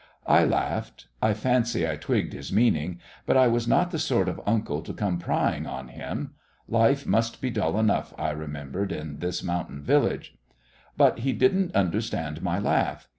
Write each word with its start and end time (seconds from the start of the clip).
I 0.25 0.45
laughed. 0.45 1.05
I 1.21 1.35
fancied 1.35 1.87
I 1.87 1.95
twigged 1.95 2.33
his 2.33 2.51
meaning. 2.51 2.99
But 3.27 3.37
I 3.37 3.45
was 3.45 3.67
not 3.67 3.91
the 3.91 3.99
sort 3.99 4.27
of 4.27 4.41
uncle 4.47 4.81
to 4.81 4.93
come 4.95 5.19
prying 5.19 5.67
on 5.67 5.89
him. 5.89 6.31
Life 6.67 7.05
must 7.05 7.39
be 7.39 7.51
dull 7.51 7.77
enough, 7.77 8.11
I 8.17 8.31
remembered, 8.31 8.91
in 8.91 9.19
this 9.19 9.43
mountain 9.43 9.83
village. 9.83 10.35
But 10.97 11.19
he 11.19 11.33
didn't 11.33 11.75
understand 11.75 12.41
my 12.41 12.57
laugh. 12.57 13.07